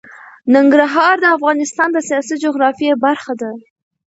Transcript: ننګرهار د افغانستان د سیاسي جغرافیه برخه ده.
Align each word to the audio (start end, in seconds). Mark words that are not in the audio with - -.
ننګرهار 0.55 1.15
د 1.21 1.25
افغانستان 1.37 1.89
د 1.93 1.97
سیاسي 2.09 2.35
جغرافیه 2.43 2.93
برخه 3.05 3.33
ده. 3.41 3.49